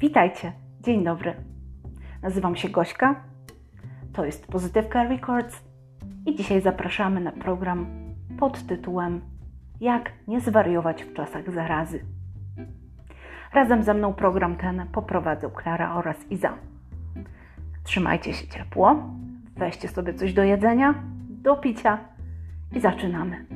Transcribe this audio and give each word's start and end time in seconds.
Witajcie, 0.00 0.52
dzień 0.80 1.04
dobry. 1.04 1.34
Nazywam 2.22 2.56
się 2.56 2.68
Gośka, 2.68 3.24
to 4.12 4.24
jest 4.24 4.46
Pozytywka 4.46 5.04
Records 5.04 5.64
i 6.26 6.36
dzisiaj 6.36 6.60
zapraszamy 6.60 7.20
na 7.20 7.32
program 7.32 7.86
pod 8.38 8.66
tytułem 8.66 9.20
Jak 9.80 10.12
nie 10.28 10.40
zwariować 10.40 11.04
w 11.04 11.14
czasach 11.14 11.52
zarazy. 11.52 12.04
Razem 13.52 13.82
ze 13.82 13.94
mną 13.94 14.14
program 14.14 14.56
ten 14.56 14.86
poprowadzą 14.92 15.50
Klara 15.50 15.94
oraz 15.94 16.30
Iza. 16.30 16.54
Trzymajcie 17.84 18.32
się 18.32 18.48
ciepło, 18.48 19.02
weźcie 19.56 19.88
sobie 19.88 20.14
coś 20.14 20.32
do 20.32 20.42
jedzenia, 20.42 20.94
do 21.28 21.56
picia 21.56 21.98
i 22.72 22.80
zaczynamy. 22.80 23.46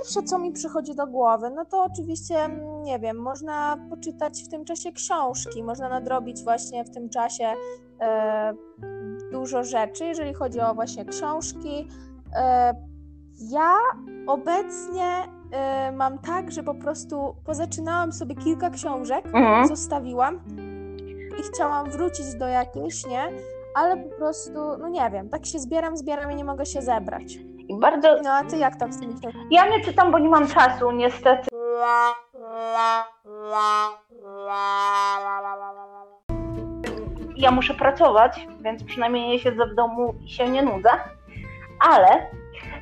Pierwsze, 0.00 0.22
co 0.22 0.38
mi 0.38 0.52
przychodzi 0.52 0.94
do 0.94 1.06
głowy, 1.06 1.50
no 1.50 1.64
to 1.64 1.84
oczywiście, 1.84 2.44
mm, 2.44 2.82
nie 2.82 2.98
wiem, 2.98 3.16
można 3.16 3.76
poczytać 3.90 4.42
w 4.42 4.48
tym 4.48 4.64
czasie 4.64 4.92
książki, 4.92 5.62
można 5.62 5.88
nadrobić 5.88 6.44
właśnie 6.44 6.84
w 6.84 6.90
tym 6.90 7.08
czasie 7.08 7.44
e, 8.00 8.54
dużo 9.32 9.64
rzeczy, 9.64 10.04
jeżeli 10.04 10.34
chodzi 10.34 10.60
o 10.60 10.74
właśnie 10.74 11.04
książki. 11.04 11.88
E, 12.36 12.74
ja 13.50 13.74
obecnie 14.26 15.06
e, 15.52 15.92
mam 15.92 16.18
tak, 16.18 16.50
że 16.50 16.62
po 16.62 16.74
prostu 16.74 17.34
pozaczynałam 17.44 18.12
sobie 18.12 18.34
kilka 18.34 18.70
książek, 18.70 19.26
Mhm. 19.26 19.66
zostawiłam 19.66 20.40
i 21.40 21.42
chciałam 21.42 21.90
wrócić 21.90 22.34
do 22.34 22.46
jakiejś, 22.46 23.06
nie? 23.06 23.28
Ale 23.74 23.96
po 23.96 24.16
prostu, 24.16 24.58
no 24.78 24.88
nie 24.88 25.10
wiem, 25.10 25.28
tak 25.28 25.46
się 25.46 25.58
zbieram, 25.58 25.96
zbieram 25.96 26.32
i 26.32 26.36
nie 26.36 26.44
mogę 26.44 26.66
się 26.66 26.82
zebrać. 26.82 27.38
I 27.70 27.74
bardzo. 27.80 28.16
No 28.22 28.30
a 28.30 28.44
ty 28.44 28.56
jak 28.56 28.76
tam 28.76 28.92
z 28.92 29.00
książkami? 29.00 29.46
Ja 29.50 29.68
nie 29.68 29.84
czytam, 29.84 30.12
bo 30.12 30.18
nie 30.18 30.28
mam 30.28 30.48
czasu, 30.48 30.90
niestety. 30.90 31.48
Ja 37.36 37.50
muszę 37.50 37.74
pracować, 37.74 38.46
więc 38.60 38.84
przynajmniej 38.84 39.28
nie 39.28 39.38
siedzę 39.38 39.66
w 39.66 39.74
domu 39.74 40.14
i 40.24 40.30
się 40.30 40.48
nie 40.48 40.62
nudzę. 40.62 40.90
Ale 41.80 42.26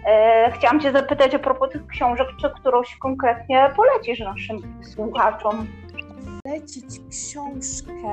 e, 0.06 0.52
chciałam 0.52 0.80
Cię 0.80 0.92
zapytać 0.92 1.34
a 1.34 1.38
propos 1.38 1.70
tych 1.70 1.86
książek, 1.86 2.28
czy 2.40 2.50
którąś 2.60 2.96
konkretnie 2.96 3.70
polecisz 3.76 4.20
naszym 4.20 4.82
słuchaczom? 4.94 5.66
lecić 6.46 7.00
książkę, 7.10 8.12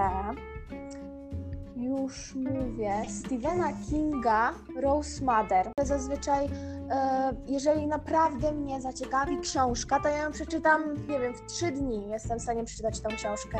już 1.76 2.36
mówię, 2.36 2.94
Stephena 3.09 3.70
Kinga, 3.90 4.54
Rose 4.81 5.26
Mother. 5.26 5.72
Zazwyczaj, 5.84 6.45
e, 6.45 7.34
jeżeli 7.48 7.88
naprawdę 7.88 8.52
mnie 8.52 8.81
zaciekawi 8.81 9.40
książka, 9.40 10.00
to 10.00 10.09
ja 10.09 10.18
ją 10.18 10.31
przeczytam, 10.31 10.94
nie 11.08 11.20
wiem, 11.20 11.34
w 11.34 11.46
trzy 11.46 11.72
dni 11.72 12.09
jestem 12.09 12.40
w 12.40 12.42
stanie 12.42 12.64
przeczytać 12.64 13.02
tą 13.02 13.09
książkę. 13.09 13.58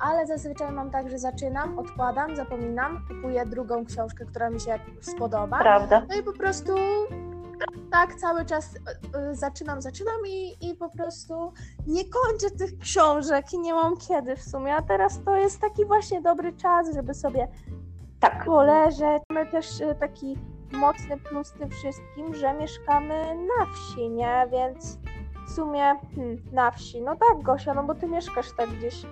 Ale 0.00 0.26
zazwyczaj 0.26 0.72
mam 0.72 0.90
tak, 0.90 1.10
że 1.10 1.18
zaczynam, 1.18 1.78
odkładam, 1.78 2.36
zapominam, 2.36 3.06
kupuję 3.08 3.46
drugą 3.46 3.84
książkę, 3.84 4.24
która 4.24 4.50
mi 4.50 4.60
się 4.60 4.78
spodoba. 5.00 5.58
Prawda? 5.58 6.06
No 6.08 6.16
i 6.16 6.22
po 6.22 6.32
prostu 6.32 6.72
tak 7.90 8.14
cały 8.14 8.44
czas 8.44 8.74
y, 8.74 8.78
y, 9.30 9.34
zaczynam, 9.34 9.82
zaczynam 9.82 10.16
i, 10.26 10.70
i 10.70 10.74
po 10.74 10.88
prostu 10.90 11.52
nie 11.86 12.02
kończę 12.04 12.50
tych 12.50 12.78
książek 12.78 13.52
i 13.52 13.58
nie 13.58 13.74
mam 13.74 13.96
kiedy 13.96 14.36
w 14.36 14.42
sumie. 14.42 14.76
A 14.76 14.82
teraz 14.82 15.20
to 15.24 15.36
jest 15.36 15.60
taki 15.60 15.84
właśnie 15.84 16.22
dobry 16.22 16.52
czas, 16.52 16.94
żeby 16.94 17.14
sobie 17.14 17.48
Tak. 18.20 18.44
poleżeć. 18.44 19.22
Mamy 19.30 19.50
też 19.50 19.80
y, 19.80 19.96
taki 20.00 20.38
mocny 20.72 21.18
plus 21.18 21.52
tym 21.52 21.70
wszystkim, 21.70 22.34
że 22.34 22.54
mieszkamy 22.54 23.34
na 23.34 23.66
wsi, 23.74 24.10
nie? 24.10 24.46
Więc 24.52 24.98
w 25.48 25.52
sumie 25.52 25.94
hmm, 26.14 26.42
na 26.52 26.70
wsi. 26.70 27.02
No 27.02 27.16
tak, 27.16 27.42
Gosia, 27.42 27.74
no 27.74 27.84
bo 27.84 27.94
ty 27.94 28.06
mieszkasz 28.06 28.52
tak 28.56 28.70
gdzieś 28.70 29.06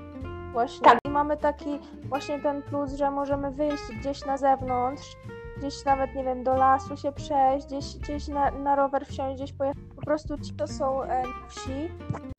właśnie. 0.53 0.85
Tak. 0.85 0.99
I 1.05 1.11
mamy 1.11 1.37
taki 1.37 1.79
właśnie 2.05 2.41
ten 2.41 2.63
plus, 2.63 2.93
że 2.93 3.11
możemy 3.11 3.51
wyjść 3.51 3.85
gdzieś 4.01 4.25
na 4.27 4.37
zewnątrz, 4.37 5.17
gdzieś 5.61 5.85
nawet, 5.85 6.15
nie 6.15 6.25
wiem, 6.25 6.45
do 6.45 6.55
lasu 6.55 6.97
się 6.97 7.13
przejść, 7.13 7.67
gdzieś, 7.67 7.97
gdzieś 7.97 8.29
na, 8.29 8.51
na 8.51 8.77
rower 8.77 9.07
wsiąść, 9.07 9.37
gdzieś 9.37 9.53
pojechać. 9.53 9.83
Po 9.97 10.03
prostu 10.03 10.39
ci, 10.39 10.53
to 10.55 10.67
są 10.67 11.03
e, 11.03 11.23
wsi, 11.49 11.89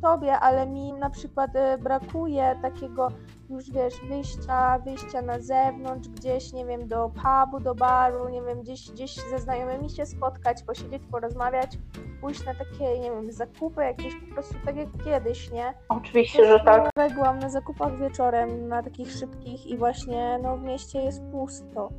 tobie, 0.02 0.40
ale 0.40 0.68
mi 0.68 0.94
na 0.94 1.10
przykład 1.10 1.56
e, 1.56 1.78
brakuje 1.78 2.60
takiego 2.62 3.08
już, 3.50 3.72
wiesz, 3.72 3.94
wyjścia, 4.08 4.80
wyjścia 4.80 5.22
na 5.22 5.40
zewnątrz, 5.40 6.10
gdzieś, 6.10 6.54
nie 6.54 6.66
wiem, 6.66 6.88
do 6.88 7.10
pubu, 7.10 7.60
do 7.60 7.76
baru, 7.76 8.30
nie 8.30 8.42
wiem, 8.42 8.62
gdzieś, 8.62 8.92
gdzieś 8.92 9.16
ze 9.16 9.40
znajomymi 9.40 9.90
się 9.90 10.06
spotkać, 10.06 10.64
posiedzieć, 10.64 11.02
porozmawiać, 11.12 11.78
pójść 12.22 12.46
na 12.46 12.56
takie, 12.56 13.00
nie 13.00 13.12
wiem, 13.12 13.32
zakupy 13.32 13.84
jakieś, 13.84 14.14
po 14.16 14.34
prostu 14.34 14.56
tak 14.66 14.76
jak 14.76 14.88
kiedyś, 15.06 15.52
nie? 15.52 15.74
Oczywiście, 15.90 16.46
że 16.46 16.60
tak. 16.60 16.90
Wczoraj 16.90 17.14
Byłam 17.14 17.40
na 17.40 17.50
zakupach 17.50 17.98
wieczorem, 17.98 18.68
na 18.68 18.84
takich 18.84 19.12
szybkich 19.12 19.68
i 19.68 19.78
właśnie 19.78 20.40
no, 20.44 20.58
w 20.58 20.64
mieście 20.64 21.02
jest 21.02 21.22
pusto. 21.32 21.90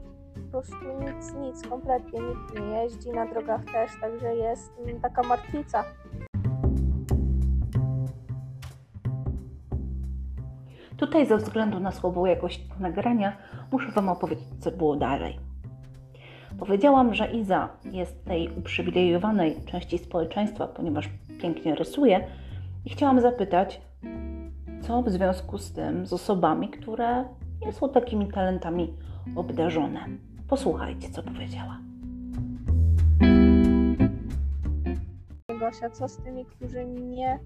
Prostu 0.53 0.77
nic, 1.01 1.35
nic, 1.35 1.69
kompletnie 1.69 2.21
nikt 2.21 2.61
nie 2.61 2.67
jeździ, 2.67 3.11
na 3.11 3.27
drogach 3.27 3.65
też, 3.65 3.91
także 4.01 4.35
jest 4.37 4.73
taka 5.03 5.23
martwica. 5.23 5.85
Tutaj 10.97 11.27
ze 11.27 11.37
względu 11.37 11.81
na 11.81 11.93
słabą 11.93 12.27
jakość 12.27 12.69
nagrania 12.81 13.37
muszę 13.73 13.93
Wam 13.93 14.09
opowiedzieć, 14.09 14.49
co 14.61 14.71
było 14.71 14.97
dalej. 14.97 15.39
Powiedziałam, 16.59 17.15
że 17.15 17.27
Iza 17.27 17.69
jest 17.85 18.25
tej 18.25 18.59
uprzywilejowanej 18.59 19.65
części 19.65 19.99
społeczeństwa, 19.99 20.67
ponieważ 20.67 21.09
pięknie 21.41 21.75
rysuje 21.75 22.27
i 22.85 22.91
chciałam 22.91 23.21
zapytać, 23.21 23.81
co 24.81 25.03
w 25.03 25.11
związku 25.11 25.59
z 25.59 25.73
tym 25.73 26.07
z 26.07 26.13
osobami, 26.13 26.69
które 26.69 27.25
nie 27.67 27.73
są 27.73 27.89
takimi 27.89 28.29
talentami 28.29 28.95
obdarzone. 29.37 30.32
Posłuchajcie, 30.49 31.11
co 31.11 31.23
powiedziała. 31.23 31.79
Gosia, 35.61 35.91
co 35.91 36.09
z 36.09 36.17
tymi, 36.17 36.47
którzy 36.47 36.85
nie... 36.85 37.39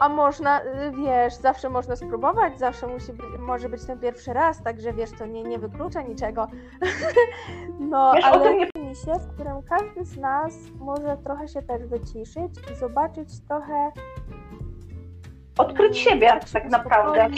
A 0.00 0.08
można, 0.08 0.60
y, 0.60 0.64
wiesz, 1.04 1.34
zawsze 1.34 1.68
można 1.68 1.96
spróbować, 1.96 2.58
zawsze 2.58 2.86
musi 2.86 3.12
być, 3.12 3.26
może 3.38 3.68
być 3.68 3.84
ten 3.84 3.98
pierwszy 3.98 4.32
raz, 4.32 4.62
także 4.62 4.92
wiesz, 4.92 5.10
to 5.18 5.26
nie, 5.26 5.42
nie 5.42 5.58
wyklucza 5.58 6.02
niczego. 6.02 6.46
no, 7.90 8.12
Wiesz, 8.14 8.24
o 8.24 8.28
ale 8.28 8.44
tym 8.44 8.58
nie 8.58 8.88
mi 8.88 8.96
się, 8.96 9.12
w 9.12 9.34
którym 9.34 9.62
każdy 9.62 10.04
z 10.04 10.16
nas 10.16 10.54
może 10.78 11.16
trochę 11.24 11.48
się 11.48 11.62
też 11.62 11.86
wyciszyć 11.86 12.52
i 12.72 12.74
zobaczyć 12.74 13.28
trochę 13.48 13.92
odkryć 15.58 15.98
siebie 15.98 16.40
tak 16.52 16.70
naprawdę. 16.70 17.28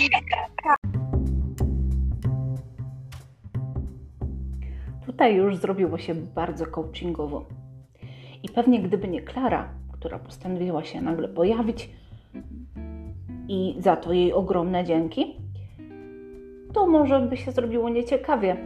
Tutaj 5.21 5.37
już 5.37 5.57
zrobiło 5.57 5.99
się 5.99 6.15
bardzo 6.15 6.67
coachingowo. 6.67 7.45
I 8.43 8.49
pewnie 8.49 8.83
gdyby 8.83 9.09
nie 9.09 9.23
Klara, 9.23 9.69
która 9.93 10.19
postanowiła 10.19 10.85
się 10.85 11.01
nagle 11.01 11.29
pojawić 11.29 11.91
i 13.49 13.77
za 13.79 13.97
to 13.97 14.13
jej 14.13 14.33
ogromne 14.33 14.85
dzięki, 14.85 15.37
to 16.73 16.87
może 16.87 17.21
by 17.21 17.37
się 17.37 17.53
zrobiło 17.53 17.89
nieciekawie. 17.89 18.57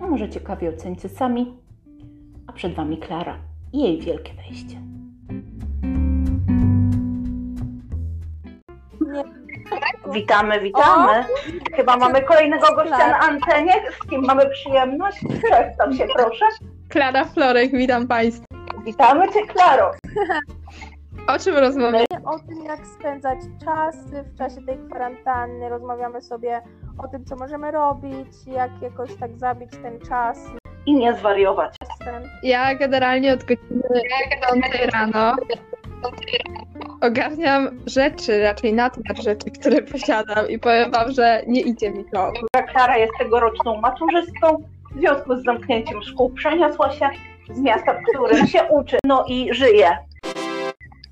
A 0.00 0.06
może 0.06 0.28
ciekawie 0.30 0.68
ocencie 0.68 1.08
sami. 1.08 1.56
A 2.46 2.52
przed 2.52 2.74
Wami 2.74 2.96
Klara 2.96 3.38
i 3.72 3.82
jej 3.82 4.00
wielkie 4.00 4.32
wejście. 4.34 4.76
Witamy, 10.12 10.60
witamy. 10.60 11.24
Chyba 11.76 11.96
mamy 11.96 12.22
kolejnego 12.22 12.74
gościa 12.74 13.08
na 13.08 13.18
antenie. 13.18 13.72
Z 14.02 14.08
kim 14.10 14.22
mamy 14.24 14.50
przyjemność? 14.50 15.18
Przedstaw 15.18 15.94
się 15.96 16.06
proszę. 16.16 16.44
Klara 16.88 17.24
Florek, 17.24 17.70
witam 17.72 18.06
Państwa. 18.08 18.44
Witamy 18.84 19.28
Cię, 19.32 19.46
Klaro. 19.46 19.90
O 21.28 21.38
czym 21.38 21.56
rozmawiamy? 21.56 22.04
o 22.24 22.38
tym, 22.38 22.64
jak 22.64 22.86
spędzać 22.86 23.38
czas 23.64 23.96
w 24.10 24.38
czasie 24.38 24.62
tej 24.66 24.78
kwarantanny. 24.88 25.68
Rozmawiamy 25.68 26.22
sobie 26.22 26.62
o 26.98 27.08
tym, 27.08 27.24
co 27.24 27.36
możemy 27.36 27.70
robić, 27.70 28.28
jak 28.46 28.70
jakoś 28.82 29.16
tak 29.20 29.36
zabić 29.36 29.70
ten 29.82 30.00
czas. 30.00 30.38
I 30.86 30.94
nie 30.94 31.14
zwariować. 31.14 31.76
Ja 32.42 32.74
generalnie 32.74 33.32
od 33.32 33.40
godziny 33.44 33.82
5 34.52 34.92
rano 34.92 35.36
ogarniam 37.00 37.80
rzeczy, 37.86 38.42
raczej 38.42 38.72
nadmiar 38.72 39.22
rzeczy, 39.22 39.50
które 39.50 39.82
posiadam 39.82 40.48
i 40.48 40.58
powiem 40.58 40.90
Wam, 40.90 41.12
że 41.12 41.42
nie 41.46 41.60
idzie 41.60 41.90
mi 41.90 42.04
to. 42.04 42.32
Klara 42.72 42.98
jest 42.98 43.12
tegoroczną 43.18 43.80
maturzystką. 43.80 44.56
W 44.94 44.98
związku 44.98 45.36
z 45.36 45.44
zamknięciem 45.44 46.02
szkół 46.02 46.30
przeniosła 46.30 46.92
się 46.92 47.08
z 47.50 47.60
miasta, 47.60 47.94
w 47.94 48.02
którym 48.02 48.46
się 48.46 48.64
uczy, 48.70 48.96
no 49.04 49.24
i 49.28 49.54
żyje. 49.54 49.98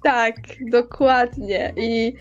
Tak, 0.02 0.34
dokładnie. 0.70 1.72
I 1.76 2.16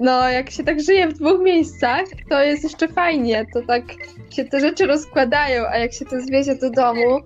no, 0.00 0.28
jak 0.28 0.50
się 0.50 0.64
tak 0.64 0.80
żyje 0.80 1.08
w 1.08 1.12
dwóch 1.12 1.40
miejscach, 1.40 2.04
to 2.30 2.42
jest 2.42 2.62
jeszcze 2.62 2.88
fajnie. 2.88 3.46
To 3.52 3.62
tak 3.62 3.82
się 4.30 4.44
te 4.44 4.60
rzeczy 4.60 4.86
rozkładają, 4.86 5.64
a 5.66 5.78
jak 5.78 5.92
się 5.92 6.04
to 6.04 6.20
zwiezie 6.20 6.54
do 6.54 6.70
domu, 6.70 7.20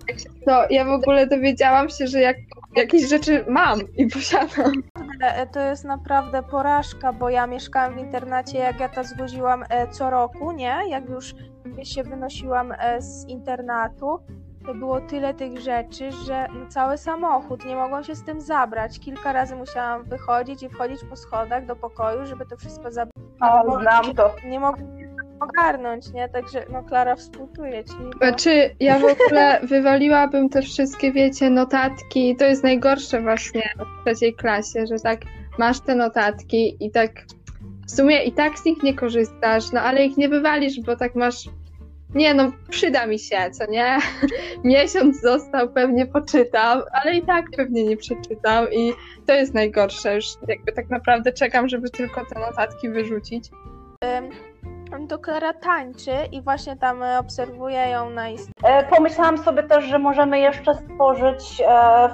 to 0.47 0.65
ja 0.71 0.85
w 0.85 0.93
ogóle 0.93 1.27
dowiedziałam 1.27 1.89
się, 1.89 2.07
że 2.07 2.21
jak 2.21 2.37
jakieś 2.77 3.09
rzeczy 3.09 3.45
mam 3.49 3.81
i 3.97 4.07
posiadam. 4.07 4.73
naprawdę, 5.21 5.47
to 5.53 5.61
jest 5.61 5.85
naprawdę 5.85 6.43
porażka, 6.43 7.13
bo 7.13 7.31
ja 7.31 7.47
mieszkałam 7.47 7.95
w 7.95 7.99
internacie, 7.99 8.59
jak 8.59 8.81
ja 8.81 8.89
to 8.89 9.05
zwoziłam 9.05 9.65
e, 9.69 9.89
co 9.89 10.11
roku, 10.11 10.53
nie? 10.53 10.79
Jak 10.89 11.09
już 11.09 11.35
się 11.83 12.03
wynosiłam 12.03 12.73
e, 12.73 13.03
z 13.03 13.29
internatu, 13.29 14.19
to 14.67 14.75
było 14.75 15.01
tyle 15.01 15.35
tych 15.35 15.61
rzeczy, 15.61 16.13
że 16.13 16.47
no, 16.55 16.67
cały 16.69 16.99
samochód, 16.99 17.65
nie 17.65 17.77
mogłam 17.77 18.05
się 18.05 18.15
z 18.15 18.25
tym 18.25 18.41
zabrać. 18.41 19.01
Kilka 19.01 19.33
razy 19.33 19.57
musiałam 19.57 20.05
wychodzić 20.05 20.63
i 20.63 20.69
wchodzić 20.69 21.01
po 21.11 21.17
schodach 21.17 21.67
do 21.67 21.77
pokoju, 21.77 22.27
żeby 22.27 22.47
to 22.47 22.57
wszystko 22.57 22.91
zabrać. 22.91 23.25
O, 23.41 23.81
znam 23.81 24.15
to. 24.15 24.35
Nie 24.45 24.61
mogłam 24.61 25.00
ogarnąć, 25.41 26.13
nie? 26.13 26.29
Także 26.29 26.65
no 26.73 26.83
Klara 26.83 27.17
współczuje 27.17 27.85
ci. 27.85 27.93
bo- 28.13 28.19
Znaczy, 28.19 28.75
ja 28.81 28.99
w 28.99 29.05
ogóle 29.05 29.61
wywaliłabym 29.73 30.49
te 30.49 30.63
wszystkie, 30.63 31.13
wiecie, 31.13 31.51
notatki. 31.51 32.37
To 32.37 32.45
jest 32.45 32.63
najgorsze 32.65 33.21
właśnie 33.21 33.63
w 33.79 34.05
trzeciej 34.05 34.35
klasie, 34.35 34.87
że 34.87 34.97
tak 35.03 35.21
masz 35.59 35.81
te 35.81 35.95
notatki 35.95 36.77
i 36.81 36.91
tak 36.91 37.11
w 37.87 37.91
sumie 37.91 38.25
i 38.25 38.33
tak 38.33 38.59
z 38.59 38.65
nich 38.65 38.83
nie 38.83 38.95
korzystasz, 38.95 39.73
no 39.73 39.81
ale 39.81 40.05
ich 40.05 40.17
nie 40.17 40.29
wywalisz, 40.29 40.81
bo 40.81 40.97
tak 40.97 41.15
masz. 41.15 41.49
Nie 42.15 42.35
no, 42.35 42.53
przyda 42.71 43.07
mi 43.07 43.19
się, 43.19 43.51
co 43.53 43.71
nie? 43.71 43.99
Miesiąc 44.65 45.21
został, 45.21 45.69
pewnie 45.69 46.07
poczytam, 46.07 46.83
ale 46.93 47.17
i 47.17 47.23
tak 47.23 47.45
pewnie 47.57 47.85
nie 47.85 47.97
przeczytam 47.97 48.67
i 48.73 48.93
to 49.27 49.35
jest 49.35 49.55
najgorsze. 49.55 50.15
Już 50.15 50.25
jakby 50.49 50.73
tak 50.73 50.91
naprawdę 50.91 51.33
czekam, 51.33 51.69
żeby 51.69 51.91
tylko 51.91 52.27
te 52.35 52.41
notatki 52.41 52.89
wyrzucić. 52.89 53.45
To 55.09 55.19
Klara 55.19 55.53
tańczy 55.53 56.11
i 56.33 56.43
właśnie 56.43 56.77
tam 56.77 57.03
e, 57.03 57.19
obserwuję 57.19 57.79
ją 57.89 58.11
na 58.11 58.29
Instagramie. 58.29 58.85
Pomyślałam 58.97 59.39
sobie 59.39 59.63
też, 59.63 59.85
że 59.85 59.99
możemy 59.99 60.39
jeszcze 60.41 60.75
stworzyć 60.75 61.61
e, 61.61 61.65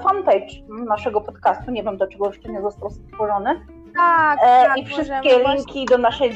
fanpage 0.02 0.46
naszego 0.88 1.20
podcastu. 1.20 1.70
Nie 1.70 1.82
wiem, 1.82 1.96
do 1.96 2.06
czego 2.06 2.26
jeszcze 2.26 2.48
nie 2.48 2.60
został 2.62 2.90
stworzony. 2.90 3.60
Tak, 3.96 4.38
E, 4.42 4.64
tak, 4.66 4.78
I 4.78 4.86
wszystkie 4.86 5.38
linki 5.48 5.84
do 5.86 5.98
naszej 5.98 6.32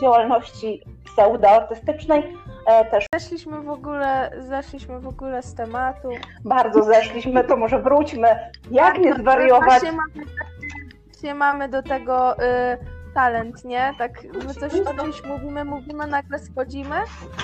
działalności 0.00 0.82
pseudoartystycznej 1.04 2.36
też 2.90 3.06
Zeszliśmy 3.14 3.60
w 3.62 3.70
ogóle, 3.70 4.30
zeszliśmy 4.38 5.00
w 5.00 5.06
ogóle 5.08 5.42
z 5.42 5.54
tematu. 5.54 6.08
bardzo 6.44 6.82
zeszliśmy, 6.82 7.44
to 7.44 7.56
może 7.56 7.78
wróćmy. 7.82 8.28
Jak 8.70 8.98
nie 8.98 9.14
zwariować? 9.14 9.64
Właśnie 9.64 9.92
mamy, 9.92 10.26
właśnie 11.06 11.34
mamy 11.34 11.68
do 11.68 11.82
tego 11.82 12.38
y, 12.38 12.42
talent, 13.14 13.64
nie? 13.64 13.94
Tak, 13.98 14.10
my 14.46 14.54
coś, 14.54 14.72
coś 14.96 15.24
mówimy, 15.24 15.64
mówimy, 15.64 16.06
nagle 16.06 16.38
schodzimy. 16.38 16.96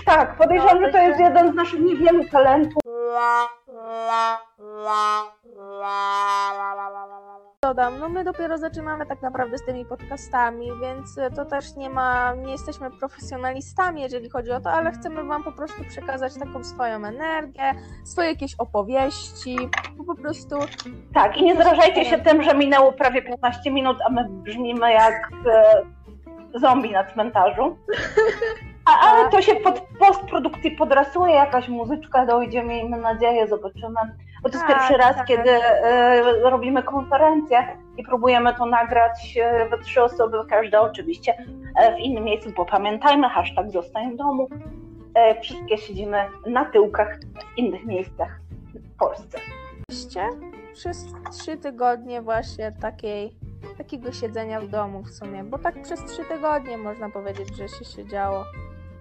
Tak, 0.07 0.37
podejrzewam, 0.37 0.85
że 0.85 0.93
to 0.93 0.99
jest 0.99 1.21
jeden 1.21 1.53
z 1.53 1.55
naszych 1.55 1.81
niewielu 1.81 2.25
talentów. 2.29 2.83
Dodam, 7.63 7.99
no 7.99 8.09
my 8.09 8.25
dopiero 8.25 8.59
zaczynamy 8.59 9.07
tak 9.07 9.23
naprawdę 9.23 9.59
z 9.59 9.65
tymi 9.65 9.85
podcastami, 9.85 10.71
więc 10.83 11.19
to 11.37 11.45
też 11.45 11.77
nie 11.77 11.91
ma, 11.91 12.35
nie 12.35 12.53
jesteśmy 12.53 12.91
profesjonalistami, 12.91 14.03
jeżeli 14.03 14.31
chodzi 14.31 14.51
o 14.51 14.61
to, 14.61 14.71
ale 14.71 14.93
chcemy 14.93 15.25
wam 15.25 15.45
po 15.45 15.53
prostu 15.53 15.85
przekazać 15.85 16.35
taką 16.35 16.65
swoją 16.65 17.05
energię, 17.05 17.75
swoje 18.05 18.29
jakieś 18.29 18.55
opowieści, 18.59 19.57
bo 19.97 20.05
po 20.05 20.15
prostu 20.15 20.59
Tak, 21.15 21.37
i 21.37 21.45
nie 21.45 21.57
zrażajcie 21.57 22.05
się 22.05 22.19
tym, 22.19 22.43
że 22.43 22.55
minęło 22.55 22.93
prawie 22.93 23.23
15 23.23 23.71
minut, 23.71 23.97
a 24.07 24.13
my 24.13 24.29
brzmimy 24.29 24.93
jak 24.93 25.31
e, 25.47 25.83
zombie 26.55 26.93
na 26.93 27.05
cmentarzu. 27.05 27.77
A, 28.89 29.11
ale 29.11 29.31
to 29.31 29.43
się 29.43 29.55
pod 29.55 29.81
postprodukcji 29.99 30.71
podrasuje, 30.71 31.35
jakaś 31.35 31.69
muzyczka 31.69 32.27
dojdzie, 32.27 32.63
miejmy 32.63 32.97
nadzieję, 32.97 33.49
zobaczymy. 33.49 34.01
Bo 34.43 34.49
to 34.49 34.55
jest 34.57 34.67
Tak, 34.67 34.77
pierwszy 34.77 34.97
raz, 34.97 35.17
tak. 35.17 35.27
kiedy 35.27 35.51
e, 35.51 36.51
robimy 36.51 36.83
konferencję 36.83 37.77
i 37.97 38.03
próbujemy 38.03 38.55
to 38.55 38.67
nagrać 38.67 39.39
e, 39.43 39.69
we 39.69 39.79
trzy 39.79 40.03
osoby, 40.03 40.39
każda 40.51 40.81
oczywiście 40.81 41.39
e, 41.77 41.97
w 41.97 41.99
innym 41.99 42.25
miejscu, 42.25 42.51
bo 42.57 42.65
pamiętajmy, 42.65 43.29
hashtag 43.29 43.71
zostań 43.71 44.13
w 44.13 44.17
domu. 44.17 44.49
E, 45.15 45.41
wszystkie 45.41 45.79
siedzimy 45.79 46.19
na 46.47 46.65
tyłkach 46.65 47.19
w 47.19 47.59
innych 47.59 47.85
miejscach 47.85 48.41
w 48.75 48.99
Polsce. 48.99 49.39
Oczywiście 49.89 50.29
przez 50.75 51.07
trzy 51.31 51.57
tygodnie 51.57 52.23
właśnie 52.23 52.73
takiej, 52.81 53.33
takiego 53.79 54.13
siedzenia 54.13 54.61
w 54.61 54.69
domu 54.69 55.03
w 55.03 55.11
sumie, 55.11 55.45
bo 55.45 55.59
tak 55.59 55.83
przez 55.83 56.05
trzy 56.05 56.25
tygodnie 56.25 56.79
można 56.79 57.11
powiedzieć, 57.11 57.57
że 57.57 57.69
się 57.69 57.85
siedziało. 57.85 58.45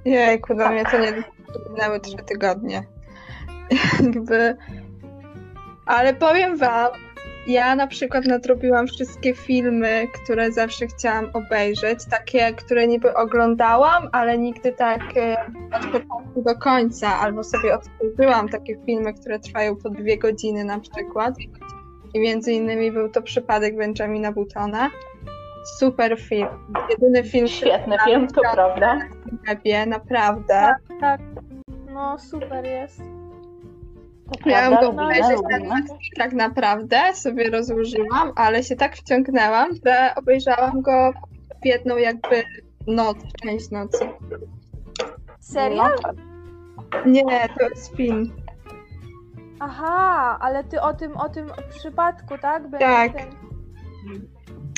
Jejku, 0.07 0.55
do 0.55 0.69
mnie 0.69 0.85
to 0.85 0.99
nie 0.99 1.23
minęły 1.69 1.99
trzy 1.99 2.17
tygodnie. 2.17 2.83
Jakby. 4.03 4.57
Ale 5.85 6.13
powiem 6.13 6.57
wam, 6.57 6.89
ja 7.47 7.75
na 7.75 7.87
przykład 7.87 8.25
nadrobiłam 8.25 8.87
wszystkie 8.87 9.35
filmy, 9.35 10.07
które 10.23 10.51
zawsze 10.51 10.87
chciałam 10.87 11.29
obejrzeć, 11.33 12.05
takie, 12.05 12.53
które 12.53 12.87
niby 12.87 13.13
oglądałam, 13.13 14.09
ale 14.11 14.37
nigdy 14.37 14.71
tak 14.71 15.01
e, 15.17 15.37
od 15.75 15.85
początku 15.85 16.41
do 16.41 16.55
końca, 16.55 17.19
albo 17.19 17.43
sobie 17.43 17.75
odtworzyłam 17.75 18.49
takie 18.49 18.77
filmy, 18.85 19.13
które 19.13 19.39
trwają 19.39 19.75
po 19.75 19.89
dwie 19.89 20.17
godziny 20.17 20.63
na 20.63 20.79
przykład. 20.79 21.35
I 22.13 22.19
między 22.19 22.53
innymi 22.53 22.91
był 22.91 23.09
to 23.09 23.21
przypadek 23.21 23.77
Benjamina 23.77 24.31
Buttona. 24.31 24.89
Super 25.79 26.19
film. 26.19 26.47
Jedyny 26.89 27.23
film, 27.23 27.47
który 27.47 27.71
Świetny 27.71 27.97
film, 28.05 28.27
to 28.27 28.41
prawda. 28.53 28.95
na 28.95 29.03
webie, 29.47 29.85
naprawdę. 29.85 30.53
Tak, 30.53 30.81
tak. 30.99 31.21
No 31.93 32.19
super 32.19 32.65
jest. 32.65 33.01
To 34.43 34.49
Miałam 34.49 34.81
go 34.81 34.89
obejrzeć 34.89 35.37
lubimy. 35.37 35.75
tak 36.17 36.33
naprawdę, 36.33 37.13
sobie 37.13 37.49
rozłożyłam, 37.49 38.31
ale 38.35 38.63
się 38.63 38.75
tak 38.75 38.95
wciągnęłam, 38.95 39.69
że 39.85 40.11
obejrzałam 40.15 40.81
go 40.81 41.11
w 41.63 41.65
jedną 41.65 41.97
jakby 41.97 42.43
noc, 42.87 43.17
część 43.43 43.71
nocy. 43.71 44.09
Serial? 45.39 45.91
No. 46.03 46.11
Nie, 47.05 47.49
to 47.59 47.69
jest 47.69 47.95
film. 47.95 48.31
Aha, 49.59 50.37
ale 50.41 50.63
ty 50.63 50.81
o 50.81 50.93
tym, 50.93 51.17
o 51.17 51.29
tym 51.29 51.51
przypadku, 51.69 52.37
tak? 52.41 52.67
Był 52.67 52.79
Tak. 52.79 53.13
Ten... 53.13 53.27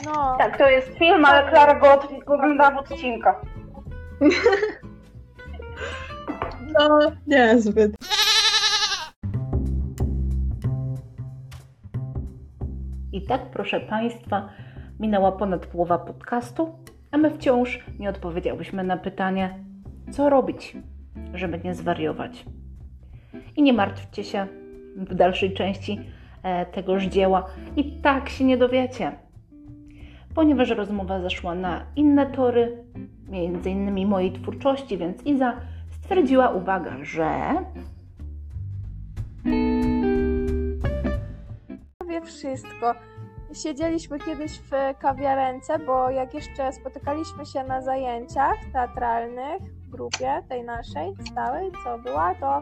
No, 0.05 0.35
Tak, 0.37 0.57
to 0.57 0.69
jest 0.69 0.97
film, 0.97 1.25
ale 1.25 1.49
Klara 1.49 1.79
go 1.79 1.93
od- 1.93 2.13
ogląda 2.27 2.71
w 2.71 2.77
odcinkach. 2.77 3.41
No, 6.79 6.99
niezbyt. 7.27 7.91
I 13.11 13.21
tak, 13.21 13.41
proszę 13.51 13.79
Państwa, 13.79 14.49
minęła 14.99 15.31
ponad 15.31 15.65
połowa 15.65 15.97
podcastu, 15.97 16.75
a 17.11 17.17
my 17.17 17.31
wciąż 17.31 17.85
nie 17.99 18.09
odpowiedziałyśmy 18.09 18.83
na 18.83 18.97
pytanie, 18.97 19.59
co 20.11 20.29
robić, 20.29 20.77
żeby 21.33 21.59
nie 21.63 21.75
zwariować. 21.75 22.45
I 23.55 23.61
nie 23.63 23.73
martwcie 23.73 24.23
się 24.23 24.47
w 24.95 25.13
dalszej 25.15 25.53
części 25.53 25.99
e, 26.43 26.65
tegoż 26.65 27.03
dzieła, 27.03 27.45
i 27.75 28.01
tak 28.01 28.29
się 28.29 28.43
nie 28.43 28.57
dowiecie, 28.57 29.11
ponieważ 30.39 30.69
rozmowa 30.69 31.21
zaszła 31.21 31.55
na 31.55 31.85
inne 31.95 32.25
tory, 32.25 32.83
między 33.29 33.69
innymi 33.69 34.05
mojej 34.05 34.31
twórczości, 34.31 34.97
więc 34.97 35.23
Iza 35.23 35.53
stwierdziła, 35.91 36.49
uwaga, 36.49 36.97
że 37.01 37.55
wie 42.07 42.21
wszystko. 42.21 42.93
Siedzieliśmy 43.53 44.19
kiedyś 44.19 44.59
w 44.59 44.71
kawiarence, 44.99 45.79
bo 45.79 46.09
jak 46.09 46.33
jeszcze 46.33 46.73
spotykaliśmy 46.73 47.45
się 47.45 47.63
na 47.63 47.81
zajęciach 47.81 48.57
teatralnych 48.73 49.61
w 49.61 49.89
grupie 49.89 50.43
tej 50.49 50.63
naszej 50.63 51.13
stałej, 51.31 51.71
co 51.83 51.97
była, 51.97 52.35
to, 52.35 52.61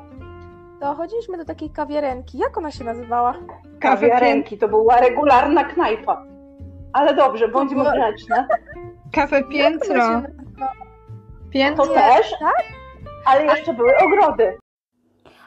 to 0.79 0.95
chodziliśmy 0.95 1.37
do 1.37 1.45
takiej 1.45 1.69
kawiarenki. 1.69 2.37
Jak 2.37 2.57
ona 2.57 2.71
się 2.71 2.83
nazywała? 2.83 3.33
kawiarenki 3.79 4.57
to 4.57 4.67
była 4.67 4.99
regularna 4.99 5.63
knajpa. 5.63 6.36
Ale 6.93 7.13
dobrze, 7.15 7.47
bądźmy 7.47 7.77
była- 7.77 7.93
grzeczne. 7.93 8.47
Kafe 9.13 9.43
piętro. 9.43 9.93
nazywała? 9.97 10.21
To 10.21 11.49
Piętro. 11.49 11.85
też, 11.85 12.31
Tak? 12.39 12.63
ale 13.25 13.45
jeszcze 13.45 13.73
były 13.73 13.91
ogrody. 13.97 14.57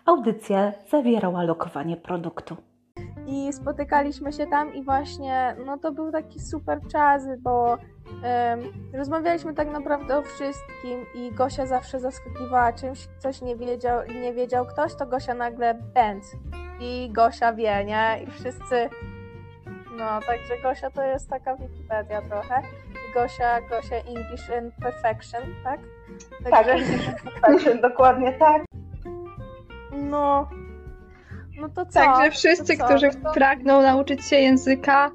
Audycja 0.06 0.72
zawierała 0.88 1.42
lokowanie 1.42 1.96
produktu. 1.96 2.56
I 3.26 3.52
spotykaliśmy 3.52 4.32
się 4.32 4.46
tam 4.46 4.74
i 4.74 4.82
właśnie, 4.84 5.56
no 5.66 5.78
to 5.78 5.92
był 5.92 6.12
taki 6.12 6.40
super 6.40 6.78
czas, 6.92 7.22
bo 7.38 7.78
em, 8.24 8.60
rozmawialiśmy 8.94 9.54
tak 9.54 9.70
naprawdę 9.72 10.18
o 10.18 10.22
wszystkim 10.22 11.06
i 11.14 11.32
Gosia 11.34 11.66
zawsze 11.66 12.00
zaskakiwała 12.00 12.72
czymś, 12.72 13.08
coś 13.18 13.42
nie 13.42 13.56
wiedział, 13.56 14.00
nie 14.22 14.32
wiedział 14.34 14.66
ktoś, 14.66 14.94
to 14.94 15.06
Gosia 15.06 15.34
nagle 15.34 15.74
bęc 15.74 16.24
i 16.80 17.10
Gosia 17.12 17.52
wie, 17.52 17.84
nie? 17.84 18.20
I 18.22 18.30
wszyscy, 18.30 18.88
no 20.00 20.20
także 20.26 20.62
Gosia 20.62 20.90
to 20.90 21.02
jest 21.02 21.30
taka 21.30 21.56
Wikipedia 21.56 22.22
trochę 22.22 22.62
Gosia, 23.14 23.60
Gosia 23.60 23.96
English 23.96 24.48
in 24.48 24.72
Perfection, 24.82 25.42
tak? 25.64 25.80
Tak, 26.50 26.66
tak, 27.42 27.80
dokładnie 27.82 28.32
tak. 28.32 28.62
no, 29.92 30.48
no 31.60 31.68
to 31.68 31.86
co? 31.86 32.00
Także 32.00 32.30
wszyscy, 32.30 32.76
co? 32.76 32.84
którzy 32.84 33.10
To- 33.10 33.32
pragną 33.32 33.82
nauczyć 33.82 34.24
się 34.26 34.36
języka, 34.36 35.10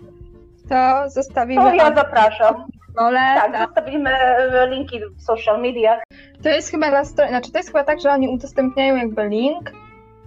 to 0.70 1.10
zostawimy 1.10 1.62
To 1.62 1.74
ja 1.74 1.96
zapraszam. 1.96 2.65
dole. 2.96 3.20
Tak, 3.20 3.51
tak. 3.51 3.68
zostawimy 3.68 4.10
e, 4.10 4.68
linki 4.70 5.00
w 5.18 5.22
social 5.22 5.62
mediach. 5.62 6.04
To 6.44 6.50
jest 6.50 6.72
chyba 6.72 6.92
na 6.92 7.06
stronie, 7.06 7.30
znaczy 7.30 7.51
to 7.51 7.58
jest 7.58 7.70
chyba 7.70 7.84
tak, 7.84 8.00
że 8.01 8.10
oni 8.10 8.30
udostępniają 8.30 8.96
jakby 8.96 9.30
link 9.30 9.72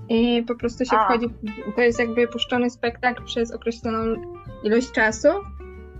i 0.08 0.44
po 0.48 0.54
prostu 0.54 0.84
się 0.84 0.96
A. 0.96 1.04
wchodzi, 1.04 1.26
to 1.76 1.80
jest 1.80 1.98
jakby 1.98 2.28
puszczony 2.28 2.70
spektakl 2.70 3.24
przez 3.24 3.52
określoną 3.52 4.14
ilość 4.64 4.92
czasu, 4.92 5.28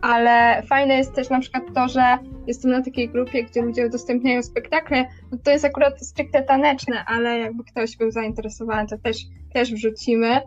ale 0.01 0.63
fajne 0.63 0.97
jest 0.97 1.13
też 1.13 1.31
na 1.31 1.41
przykład 1.41 1.63
to, 1.75 1.89
że 1.89 2.19
jestem 2.47 2.71
na 2.71 2.83
takiej 2.83 3.09
grupie, 3.09 3.45
gdzie 3.45 3.63
ludzie 3.63 3.87
udostępniają 3.87 4.43
spektakle, 4.43 5.05
no 5.33 5.39
to 5.45 5.51
jest 5.51 5.65
akurat 5.65 6.01
stricte 6.01 6.43
taneczne, 6.43 7.05
ale 7.07 7.39
jakby 7.39 7.65
ktoś 7.65 7.97
był 7.97 8.11
zainteresowany, 8.11 8.89
to 8.89 8.99
też, 8.99 9.17
też 9.55 9.73
wrzucimy. 9.73 10.41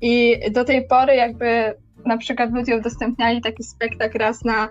I 0.00 0.40
do 0.50 0.64
tej 0.64 0.86
pory 0.86 1.14
jakby 1.14 1.74
na 2.06 2.16
przykład 2.16 2.52
ludzie 2.52 2.76
udostępniali 2.76 3.40
taki 3.40 3.62
spektakl 3.62 4.18
raz 4.18 4.44
na 4.44 4.68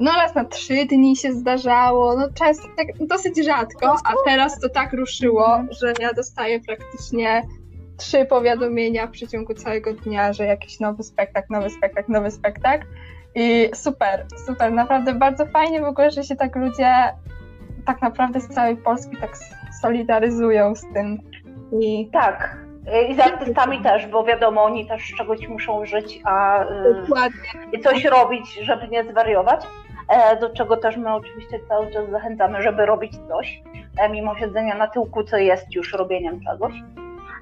no 0.00 0.12
raz 0.12 0.34
na 0.34 0.44
trzy 0.44 0.86
dni 0.86 1.16
się 1.16 1.32
zdarzało, 1.32 2.16
no 2.16 2.28
często, 2.34 2.68
tak 2.76 3.06
dosyć 3.06 3.44
rzadko, 3.44 3.96
a 4.04 4.12
teraz 4.24 4.60
to 4.60 4.68
tak 4.68 4.92
ruszyło, 4.92 5.58
że 5.70 5.92
ja 6.00 6.14
dostaję 6.14 6.60
praktycznie 6.60 7.42
trzy 7.98 8.24
powiadomienia 8.24 9.06
w 9.06 9.10
przeciągu 9.10 9.54
całego 9.54 9.92
dnia, 9.92 10.32
że 10.32 10.46
jakiś 10.46 10.80
nowy 10.80 11.02
spektakl, 11.02 11.52
nowy 11.52 11.70
spektakl, 11.70 12.12
nowy 12.12 12.30
spektakl 12.30 12.86
i 13.34 13.70
super, 13.74 14.26
super, 14.46 14.72
naprawdę 14.72 15.14
bardzo 15.14 15.46
fajnie 15.46 15.80
w 15.80 15.84
ogóle, 15.84 16.10
że 16.10 16.24
się 16.24 16.36
tak 16.36 16.56
ludzie 16.56 16.94
tak 17.86 18.02
naprawdę 18.02 18.40
z 18.40 18.48
całej 18.48 18.76
Polski 18.76 19.16
tak 19.16 19.30
solidaryzują 19.82 20.74
z 20.74 20.82
tym 20.94 21.18
i 21.80 22.10
Tak. 22.12 22.58
I 23.10 23.14
z 23.14 23.20
artystami 23.20 23.82
też, 23.82 24.06
bo 24.06 24.24
wiadomo, 24.24 24.64
oni 24.64 24.86
też 24.86 25.02
z 25.02 25.16
czegoś 25.16 25.48
muszą 25.48 25.86
żyć, 25.86 26.20
a 26.24 26.64
e, 26.64 26.94
dokładnie, 26.94 27.38
i 27.72 27.80
coś 27.80 28.04
robić, 28.04 28.54
żeby 28.62 28.88
nie 28.88 29.04
zwariować. 29.04 29.66
E, 30.08 30.36
Do 30.36 30.50
czego 30.50 30.76
też 30.76 30.96
my 30.96 31.14
oczywiście 31.14 31.58
cały 31.68 31.90
czas 31.90 32.10
zachęcamy, 32.10 32.62
żeby 32.62 32.86
robić 32.86 33.12
coś, 33.28 33.62
e, 33.98 34.08
mimo 34.08 34.36
siedzenia 34.36 34.74
na 34.74 34.88
tyłku, 34.88 35.24
co 35.24 35.36
jest 35.36 35.74
już 35.74 35.92
robieniem 35.92 36.40
czegoś. 36.44 36.72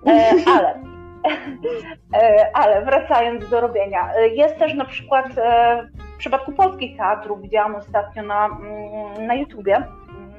E, 0.07 0.33
Ale, 0.47 0.81
e, 2.23 2.51
ale 2.55 2.85
wracając 2.85 3.49
do 3.49 3.61
robienia, 3.61 4.11
jest 4.33 4.59
też 4.59 4.75
na 4.75 4.85
przykład 4.85 5.27
e, 5.39 5.89
w 6.15 6.19
przypadku 6.19 6.53
polskich 6.53 6.97
teatrów, 6.97 7.43
widziałam 7.43 7.75
ostatnio 7.75 8.23
na, 8.23 8.47
mm, 8.47 9.27
na 9.27 9.35
YouTubie, 9.35 9.83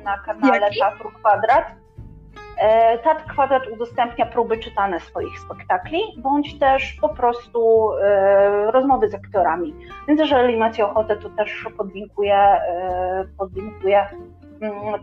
na 0.04 0.18
kanale 0.18 0.60
Jaki? 0.62 0.80
Teatru 0.80 1.12
Kwadrat. 1.12 1.66
Teatr 3.04 3.24
Kwadrat 3.26 3.68
udostępnia 3.68 4.26
próby 4.26 4.58
czytane 4.58 5.00
swoich 5.00 5.40
spektakli, 5.40 6.00
bądź 6.18 6.60
też 6.60 6.98
po 7.02 7.10
prostu 7.10 7.90
rozmowy 8.68 9.10
z 9.10 9.16
aktorami. 9.16 9.76
Więc 10.08 10.20
jeżeli 10.20 10.58
macie 10.58 10.86
ochotę, 10.86 11.16
to 11.16 11.30
też 11.30 11.66
podlinkuję, 11.78 12.62
podlinkuję 13.38 14.08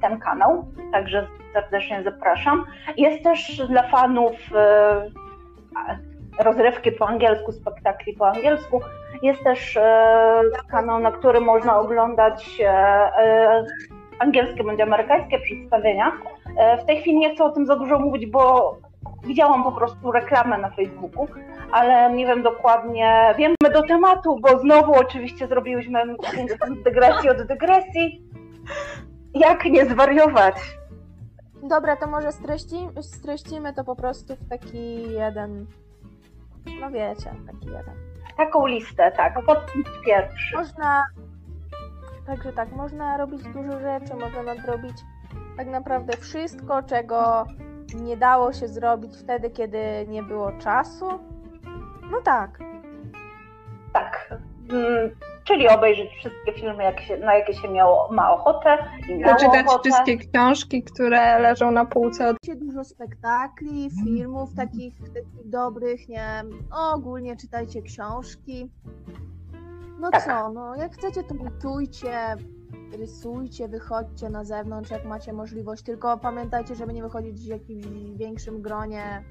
ten 0.00 0.20
kanał, 0.20 0.64
także 0.92 1.26
serdecznie 1.52 2.02
zapraszam. 2.02 2.64
Jest 2.96 3.24
też 3.24 3.62
dla 3.68 3.82
fanów 3.82 4.32
e, 4.54 5.10
rozrywki 6.38 6.92
po 6.92 7.08
angielsku, 7.08 7.52
spektakli 7.52 8.12
po 8.12 8.28
angielsku. 8.28 8.80
Jest 9.22 9.44
też 9.44 9.76
e, 9.76 10.42
kanał, 10.70 11.00
na 11.00 11.12
którym 11.12 11.44
można 11.44 11.78
oglądać 11.78 12.60
e, 12.64 13.64
angielskie 14.18 14.64
bądź 14.64 14.80
amerykańskie 14.80 15.38
przedstawienia. 15.38 16.12
W 16.82 16.86
tej 16.86 17.00
chwili 17.00 17.16
nie 17.16 17.34
chcę 17.34 17.44
o 17.44 17.50
tym 17.50 17.66
za 17.66 17.76
dużo 17.76 17.98
mówić, 17.98 18.26
bo 18.26 18.76
widziałam 19.26 19.64
po 19.64 19.72
prostu 19.72 20.12
reklamę 20.12 20.58
na 20.58 20.70
Facebooku, 20.70 21.26
ale 21.72 22.12
nie 22.12 22.26
wiem 22.26 22.42
dokładnie. 22.42 23.34
Wiemy 23.38 23.54
do 23.72 23.82
tematu, 23.82 24.38
bo 24.40 24.58
znowu 24.58 24.92
oczywiście 24.94 25.46
zrobiłyśmy 25.46 26.16
50 26.32 26.82
dygresji 26.82 27.30
od 27.30 27.42
dygresji. 27.42 28.33
Jak 29.34 29.64
nie 29.64 29.86
zwariować? 29.86 30.78
Dobra, 31.62 31.96
to 31.96 32.06
może 32.06 32.32
streści, 32.32 32.88
streścimy 33.00 33.74
to 33.74 33.84
po 33.84 33.96
prostu 33.96 34.36
w 34.36 34.48
taki 34.48 35.12
jeden. 35.12 35.66
No 36.80 36.90
wiecie, 36.90 37.34
taki 37.46 37.66
jeden. 37.66 37.94
Taką 38.36 38.66
listę, 38.66 39.12
tak. 39.12 39.34
Podpunkt 39.34 39.92
pierwszy. 40.06 40.56
Można. 40.56 41.04
Także 42.26 42.52
tak, 42.52 42.72
można 42.72 43.16
robić 43.16 43.42
dużo 43.42 43.80
rzeczy, 43.80 44.14
można 44.14 44.42
nadrobić 44.42 44.96
tak 45.56 45.66
naprawdę 45.66 46.16
wszystko, 46.16 46.82
czego 46.82 47.46
nie 47.94 48.16
dało 48.16 48.52
się 48.52 48.68
zrobić 48.68 49.16
wtedy, 49.16 49.50
kiedy 49.50 50.06
nie 50.08 50.22
było 50.22 50.52
czasu. 50.52 51.08
No 52.10 52.20
tak. 52.24 52.58
Tak. 53.92 54.34
Mm, 54.70 55.10
Czyli 55.44 55.68
obejrzeć 55.68 56.10
wszystkie 56.10 56.52
filmy, 56.52 56.84
jak 56.84 57.00
się, 57.00 57.16
na 57.16 57.34
jakie 57.34 57.54
się 57.54 57.68
miało, 57.68 58.08
ma 58.12 58.32
ochotę 58.32 58.78
przeczytać 59.24 59.66
ochotę. 59.66 59.90
wszystkie 59.90 60.16
książki, 60.18 60.82
które 60.82 61.38
leżą 61.38 61.70
na 61.70 61.84
półce 61.84 62.28
od 62.28 62.36
Czytajcie 62.40 62.64
dużo 62.64 62.84
spektakli, 62.84 63.90
filmów 64.04 64.54
takich, 64.54 64.98
takich 64.98 65.48
dobrych, 65.50 66.08
nie 66.08 66.16
wiem, 66.16 66.58
ogólnie 66.94 67.36
czytajcie 67.36 67.82
książki. 67.82 68.70
No 70.00 70.10
Tak. 70.10 70.24
co, 70.24 70.48
no 70.52 70.76
jak 70.76 70.92
chcecie 70.92 71.22
to 71.22 71.34
gotujcie, 71.34 72.36
rysujcie, 72.98 73.68
wychodźcie 73.68 74.28
na 74.30 74.44
zewnątrz 74.44 74.90
jak 74.90 75.04
macie 75.04 75.32
możliwość, 75.32 75.82
tylko 75.82 76.18
pamiętajcie, 76.18 76.74
żeby 76.74 76.92
nie 76.92 77.02
wychodzić 77.02 77.40
w 77.40 77.46
jakimś 77.46 77.86
większym 78.16 78.62
gronie, 78.62 79.24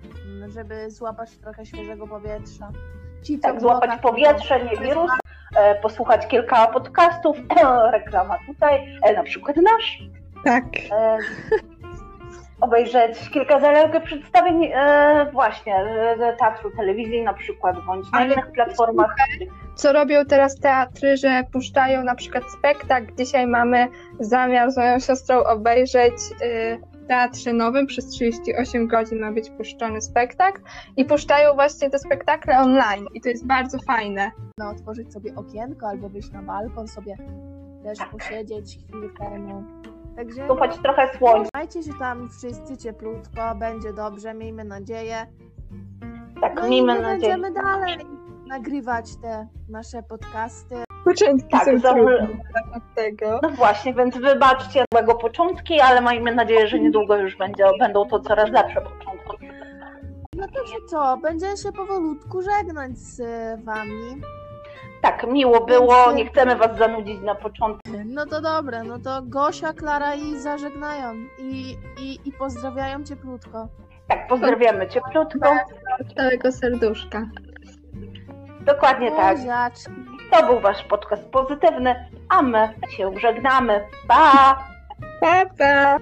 żeby 0.48 0.92
złapać 0.92 1.38
trochę 1.38 1.66
świeżego 1.66 2.08
powietrza. 2.08 2.72
Ci, 3.24 3.40
Tak, 3.40 3.62
złapać 3.62 3.90
blokach 3.90 4.02
powietrze, 4.02 4.66
nie 4.66 4.78
wirus, 4.78 5.12
posłuchać 5.82 6.28
kilka 6.28 6.68
podcastów, 6.68 7.38
reklama 7.94 8.38
tutaj, 8.48 8.98
e, 9.04 9.14
na 9.14 9.24
przykład 9.24 9.56
nasz, 9.58 10.00
Tak. 10.46 10.64
e, 10.92 11.18
obejrzeć 12.62 13.30
kilka 13.30 13.60
zaległych 13.60 14.04
przedstawień 14.04 14.64
e, 14.74 15.26
właśnie 15.34 15.76
e, 15.76 16.36
teatru, 16.40 16.72
telewizji 16.78 17.22
na 17.24 17.34
przykład, 17.34 17.76
bądź 17.86 18.12
na 18.12 18.18
Ale 18.20 18.34
innych 18.34 18.52
platformach. 18.52 19.16
co 19.76 19.94
robią 19.94 20.26
teraz 20.26 20.56
teatry, 20.60 21.18
że 21.18 21.44
puszczają 21.52 22.04
na 22.04 22.16
przykład 22.16 22.44
spektakl. 22.60 23.16
Dzisiaj 23.18 23.48
mamy 23.48 23.88
zamiar 24.20 24.72
z 24.72 24.78
moją 24.78 25.00
siostrą 25.00 25.44
obejrzeć 25.44 26.14
y, 26.42 26.78
Teatrze 27.08 27.54
Nowym. 27.54 27.88
Przez 27.88 28.08
38 28.08 28.88
godzin 28.88 29.20
ma 29.20 29.32
być 29.32 29.50
puszczony 29.50 30.02
spektakl 30.02 30.62
i 30.98 31.06
puszczają 31.06 31.54
właśnie 31.54 31.90
te 31.90 32.00
spektakle 32.00 32.60
online 32.60 33.06
i 33.14 33.22
to 33.22 33.30
jest 33.30 33.46
bardzo 33.46 33.78
fajne. 33.88 34.32
no, 34.58 34.70
otworzyć 34.70 35.14
sobie 35.14 35.36
okienko 35.36 35.88
albo 35.88 36.10
wyjść 36.10 36.32
na 36.32 36.42
balkon 36.44 36.88
sobie 36.88 37.18
też 37.84 37.98
Tak. 37.98 38.10
posiedzieć 38.10 38.78
chwilkę, 38.88 39.40
no. 39.40 39.64
Także 40.16 40.48
Złapać 40.48 40.78
trochę 40.78 41.18
słońca. 41.18 41.50
Trzymajcie 41.54 41.84
się 41.84 42.00
tam 42.00 42.30
wszyscy 42.30 42.78
cieplutko, 42.78 43.56
będzie 43.56 43.94
dobrze, 43.94 44.34
miejmy 44.34 44.64
nadzieję. 44.64 45.16
Tak, 46.42 46.56
No 46.56 46.68
i 46.68 46.70
miejmy 46.70 46.94
my 46.94 47.02
nadzieję. 47.02 47.38
będziemy 47.38 47.52
dalej 47.52 47.98
nagrywać 48.48 49.16
te 49.22 49.48
nasze 49.70 50.04
podcasty. 50.04 50.76
Początki 51.06 51.50
Tak, 51.50 51.66
są 51.66 51.80
za- 51.80 51.96
tego. 52.96 53.40
No 53.44 53.50
właśnie, 53.50 53.94
więc 53.94 54.18
wybaczcie 54.18 54.86
złego 54.94 55.16
początki, 55.16 55.80
ale 55.80 56.02
miejmy 56.02 56.36
nadzieję, 56.36 56.68
że 56.68 56.80
niedługo 56.80 57.18
już 57.18 57.38
będzie, 57.38 57.66
będą 57.80 58.08
to 58.08 58.20
coraz 58.20 58.50
lepsze 58.50 58.82
początki. 58.82 59.48
No 60.36 60.48
także 60.48 60.76
co, 60.90 61.18
będziemy 61.18 61.58
się 61.58 61.72
powolutku 61.72 62.42
żegnać 62.42 62.98
z 62.98 63.20
e, 63.20 63.58
wami. 63.64 64.22
Tak, 65.02 65.28
miło 65.28 65.66
było, 65.66 66.12
nie 66.12 66.26
chcemy 66.26 66.56
was 66.56 66.78
zanudzić 66.78 67.22
na 67.22 67.36
początku. 67.36 67.92
No 68.06 68.26
to 68.26 68.42
dobra, 68.42 68.84
no 68.84 69.00
to 69.00 69.22
Gosia, 69.24 69.74
Klara 69.74 70.16
i 70.16 70.38
zażegnają 70.40 71.14
i, 71.40 71.78
i, 72.00 72.20
i 72.26 72.32
pozdrawiają 72.32 73.04
cieplutko. 73.04 73.68
Tak, 74.08 74.28
pozdrawiamy 74.28 74.88
cieplutko. 74.88 75.50
Od 76.02 76.16
całego 76.16 76.52
serduszka. 76.52 77.26
Dokładnie 78.62 79.12
tak. 79.12 79.38
Buziaczki. 79.38 79.92
To 80.32 80.46
był 80.46 80.60
wasz 80.60 80.84
podcast 80.84 81.32
pozytywny, 81.32 81.96
a 82.30 82.42
my 82.42 82.70
się 82.90 83.12
żegnamy. 83.20 83.82
Pa! 84.08 84.64
Pa, 85.20 85.46
pa! 85.58 86.00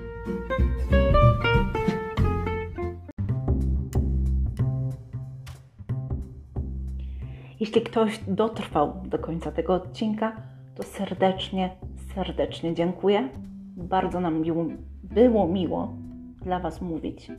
Jeśli 7.59 7.81
ktoś 7.81 8.19
dotrwał 8.27 8.93
do 9.05 9.19
końca 9.19 9.51
tego 9.51 9.73
odcinka, 9.73 10.35
to 10.75 10.83
serdecznie, 10.83 11.69
serdecznie 12.15 12.75
dziękuję. 12.75 13.29
Bardzo 13.77 14.19
nam 14.19 14.41
miło, 14.41 14.65
było 15.03 15.47
miło 15.47 15.93
dla 16.41 16.59
Was 16.59 16.81
mówić. 16.81 17.31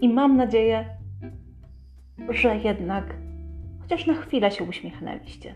I 0.00 0.08
mam 0.08 0.36
nadzieję, 0.36 0.84
że 2.28 2.56
jednak 2.56 3.04
chociaż 3.82 4.06
na 4.06 4.14
chwilę 4.14 4.50
się 4.50 4.64
uśmiechnęliście. 4.64 5.54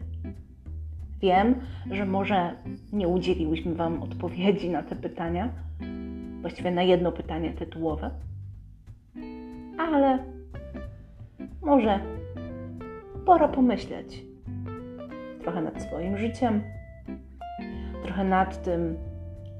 Wiem, 1.20 1.54
że 1.90 2.06
może 2.06 2.56
nie 2.92 3.08
udzieliłyśmy 3.08 3.74
Wam 3.74 4.02
odpowiedzi 4.02 4.70
na 4.70 4.82
te 4.82 4.96
pytania, 4.96 5.48
właściwie 6.40 6.70
na 6.70 6.82
jedno 6.82 7.12
pytanie 7.12 7.52
tytułowe, 7.52 8.10
ale 9.78 10.18
może 11.62 12.00
pora 13.26 13.48
pomyśleć, 13.48 14.22
trochę 15.42 15.62
nad 15.62 15.82
swoim 15.82 16.18
życiem, 16.18 16.62
trochę 18.02 18.24
nad 18.24 18.62
tym, 18.62 18.96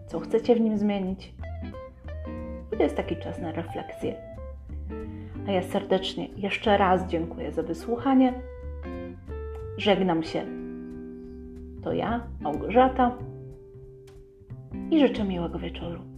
co 0.07 0.21
chcecie 0.21 0.55
w 0.55 0.61
nim 0.61 0.79
zmienić. 0.79 1.35
I 2.73 2.77
to 2.77 2.83
jest 2.83 2.97
taki 2.97 3.17
czas 3.17 3.41
na 3.41 3.53
refleksję. 3.53 4.15
A 5.49 5.53
ja 5.53 5.63
serdecznie 5.63 6.29
jeszcze 6.37 6.77
raz 6.77 7.07
dziękuję 7.07 7.53
za 7.53 7.63
wysłuchanie. 7.63 8.33
Żegnam 9.79 10.23
się. 10.23 10.47
To 11.83 11.93
ja, 11.93 12.27
Małgorzata, 12.41 13.19
i 14.91 15.01
życzę 15.01 15.25
miłego 15.25 15.59
wieczoru. 15.59 16.16